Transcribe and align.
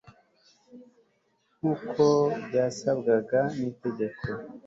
nk 1.57 1.63
uko 1.73 2.03
byasabwaga 2.47 3.39
n 3.57 3.59
itegeko 3.71 4.25